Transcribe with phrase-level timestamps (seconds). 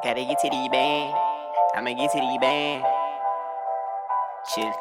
[0.00, 1.12] Gotta get to the band.
[1.74, 2.84] I'ma get to the band.
[4.54, 4.72] Chill.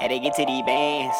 [0.00, 1.16] Yeah, to get to the bands.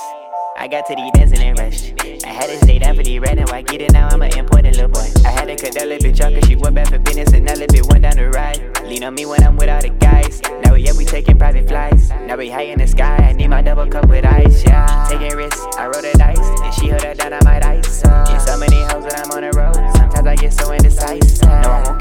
[0.56, 1.92] I got to the dance and then rush.
[2.24, 3.66] I had to stay down for the red and white.
[3.66, 5.11] Get it now, I'm an important little boy.
[5.26, 7.48] I had to cut that little bitch off cause she went back for business and
[7.48, 8.61] that little bitch went down the ride.
[8.85, 10.40] Lean on me when I'm with all the guys.
[10.62, 12.11] Now we, yeah, we taking private flights.
[12.11, 13.17] Now we high in the sky.
[13.17, 15.07] I need my double cup with ice, yeah.
[15.11, 16.39] Taking risks, I roll the dice.
[16.39, 18.03] And she held that down, I might ice.
[18.03, 19.75] Get so many hoes when I'm on the road.
[19.96, 21.47] Sometimes I get so indecisive.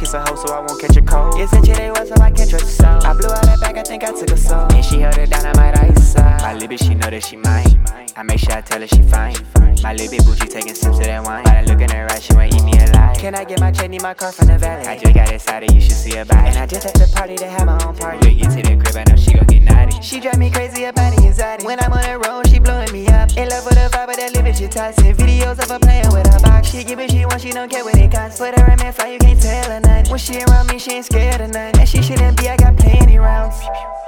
[0.07, 1.35] Kiss a hoe, so I won't catch a cold.
[1.35, 3.03] It's a chick they was, so I can't trust a soul.
[3.03, 4.71] I blew out that back, I think I took a soul.
[4.71, 6.15] And she held it down, I might ice.
[6.15, 7.83] My little bitch, she know that she mine.
[8.15, 9.35] I make sure I tell her she fine.
[9.83, 11.43] My bitch bougie taking sips of that wine.
[11.43, 13.17] But I look in her eyes, she won't eat me alive.
[13.17, 13.89] Can I get my check?
[13.89, 14.87] Need my car from the valley.
[14.87, 16.47] I just got excited, you should see her body.
[16.47, 18.31] And I just at the party to have my own party.
[18.31, 20.01] You get to the crib, I know she gon' get naughty.
[20.01, 21.65] She drive me crazy about anxiety.
[21.65, 23.35] When I'm on the road, she blowing me up.
[23.35, 25.13] In love with the vibe of that living shit tossing.
[25.15, 26.26] Videos of her playing with her.
[26.67, 28.39] She give it she want, she don't care what it costs.
[28.39, 30.11] Put her in man fly, you can't tell her nothing.
[30.11, 31.79] When she around me, she ain't scared of nothing.
[31.79, 33.55] And she shouldn't be, I got plenty rounds.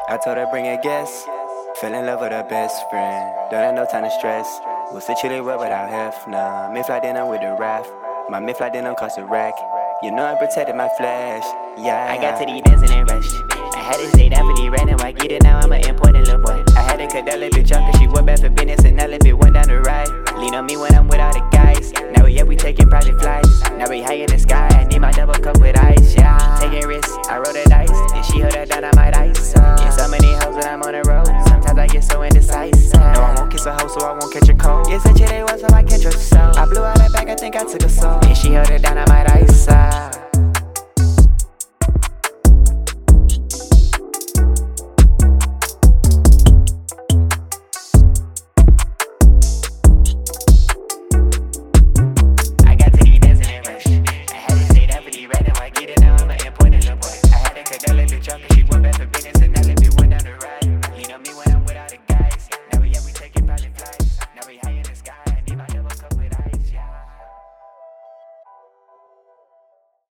[0.10, 1.26] I told her bring a guest.
[1.80, 3.34] Fell in love with her best friend.
[3.50, 4.60] Don't have no time to stress.
[4.92, 6.28] We'll sit chillin' well without heft.
[6.28, 7.90] Nah, me fly dinner with the raft.
[8.30, 9.54] My me fly dinner cost a rack.
[10.04, 11.44] You know I protected my flesh.
[11.78, 12.12] Yeah.
[12.12, 13.32] I got to the dancing and rush.
[13.76, 15.18] I had to stay down for the red and white.
[15.18, 16.64] Get it now, I'm an important little boy.
[16.76, 18.50] I had to cut that little bitch off cause she went back for
[22.90, 23.62] private flights.
[23.72, 24.68] Now we high in the sky.
[24.72, 26.16] I need my double cup with ice.
[26.16, 26.58] Yeah.
[26.60, 27.90] Taking risks, I roll the dice.
[28.14, 29.54] And she held that I might ice.
[29.54, 31.28] Get so many hoes when I'm on the road.
[31.48, 33.00] Sometimes I get so indecisive.
[33.00, 34.88] No, I won't kiss a hoe, so I won't catch a cold.
[34.88, 36.34] A chick they was, so I can't trust.
[36.34, 38.20] I blew out that back, I think I took a soul.
[38.26, 39.39] And she held it I might ice.